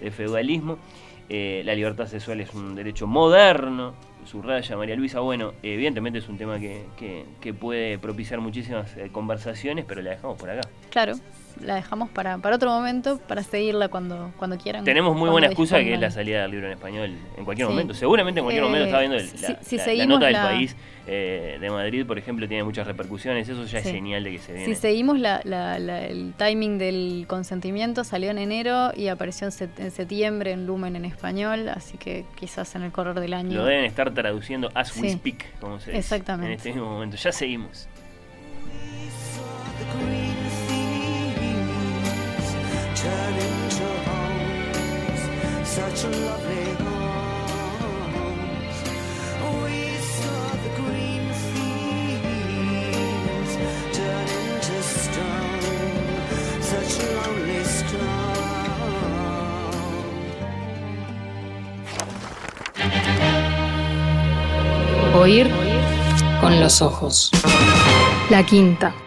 [0.02, 0.78] de feudalismo.
[1.28, 3.94] Eh, la libertad sexual es un derecho moderno,
[4.26, 5.20] subraya María Luisa.
[5.20, 6.84] Bueno, evidentemente es un tema que,
[7.42, 10.68] que, puede propiciar muchísimas eh, conversaciones, pero la dejamos por acá.
[10.92, 11.16] Claro,
[11.62, 14.84] la dejamos para, para otro momento, para seguirla cuando, cuando quieran.
[14.84, 17.94] Tenemos muy buena excusa que es la salida del libro en español en cualquier momento.
[17.94, 20.76] Seguramente en cualquier momento está viendo la, nota del país
[21.08, 23.48] eh, de Madrid, por ejemplo, tiene muchas repercusiones.
[23.48, 24.74] Eso ya es señal de que se viene.
[24.74, 30.96] Si seguimos el timing del consentimiento, salió en enero y apareció en, septiembre en Lumen
[30.96, 33.58] en español, así que quizás en el correr del año.
[33.58, 36.00] Lo deben estar traduciendo as we speak, como se dice.
[36.00, 36.48] Exactamente.
[36.48, 37.18] En este mismo momento.
[37.18, 37.88] Ya seguimos.
[65.16, 65.50] Oír
[66.42, 67.32] con los ojos.
[68.30, 69.05] La quinta.